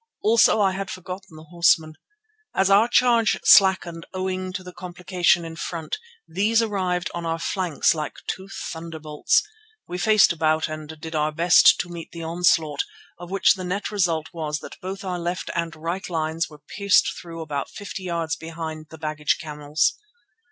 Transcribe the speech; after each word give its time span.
Also 0.23 0.59
I 0.59 0.71
had 0.71 0.89
forgotten 0.89 1.35
the 1.35 1.43
horsemen. 1.51 1.93
As 2.55 2.71
our 2.71 2.87
charge 2.87 3.39
slackened 3.43 4.07
owing 4.15 4.51
to 4.53 4.63
the 4.63 4.73
complication 4.73 5.45
in 5.45 5.55
front, 5.55 5.99
these 6.27 6.59
arrived 6.59 7.11
on 7.13 7.23
our 7.23 7.37
flanks 7.37 7.93
like 7.93 8.15
two 8.25 8.49
thunderbolts. 8.71 9.43
We 9.87 9.99
faced 9.99 10.33
about 10.33 10.67
and 10.67 10.99
did 10.99 11.13
our 11.13 11.31
best 11.31 11.79
to 11.81 11.87
meet 11.89 12.11
the 12.13 12.23
onslaught, 12.23 12.83
of 13.19 13.29
which 13.29 13.53
the 13.53 13.63
net 13.63 13.91
result 13.91 14.29
was 14.33 14.57
that 14.61 14.81
both 14.81 15.03
our 15.03 15.19
left 15.19 15.51
and 15.53 15.75
right 15.75 16.09
lines 16.09 16.49
were 16.49 16.57
pierced 16.75 17.11
through 17.21 17.41
about 17.41 17.69
fifty 17.69 18.01
yards 18.01 18.35
behind 18.35 18.87
the 18.89 18.97
baggage 18.97 19.37
camels. 19.39 19.93